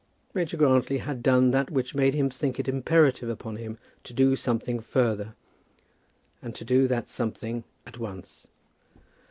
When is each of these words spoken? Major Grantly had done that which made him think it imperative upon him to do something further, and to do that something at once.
Major 0.33 0.57
Grantly 0.57 0.97
had 0.97 1.21
done 1.21 1.51
that 1.51 1.69
which 1.69 1.93
made 1.93 2.15
him 2.15 2.31
think 2.31 2.59
it 2.59 2.67
imperative 2.67 3.29
upon 3.29 3.57
him 3.57 3.77
to 4.03 4.13
do 4.15 4.35
something 4.35 4.79
further, 4.79 5.35
and 6.41 6.55
to 6.55 6.65
do 6.65 6.87
that 6.87 7.07
something 7.07 7.63
at 7.85 7.99
once. 7.99 8.47